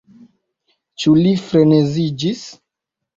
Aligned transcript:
Ĉu 1.03 1.13
li 1.25 1.33
freneziĝis? 1.49 2.41